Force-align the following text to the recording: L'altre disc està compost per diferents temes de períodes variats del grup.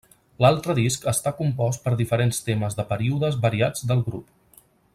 L'altre 0.43 0.75
disc 0.79 1.03
està 1.11 1.33
compost 1.41 1.83
per 1.83 1.93
diferents 1.99 2.39
temes 2.47 2.79
de 2.81 2.87
períodes 2.95 3.39
variats 3.45 3.85
del 3.93 4.03
grup. 4.09 4.35